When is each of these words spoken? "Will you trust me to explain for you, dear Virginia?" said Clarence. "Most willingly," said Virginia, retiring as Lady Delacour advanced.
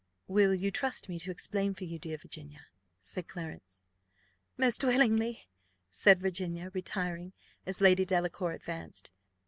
"Will 0.25 0.55
you 0.55 0.71
trust 0.71 1.09
me 1.09 1.19
to 1.19 1.29
explain 1.29 1.75
for 1.75 1.83
you, 1.83 1.99
dear 1.99 2.17
Virginia?" 2.17 2.65
said 3.01 3.27
Clarence. 3.27 3.83
"Most 4.57 4.83
willingly," 4.83 5.47
said 5.91 6.19
Virginia, 6.21 6.71
retiring 6.73 7.33
as 7.67 7.81
Lady 7.81 8.03
Delacour 8.03 8.53
advanced. 8.53 9.11